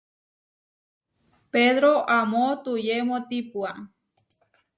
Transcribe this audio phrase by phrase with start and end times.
[1.51, 3.71] Pedró amó tuyemótipua.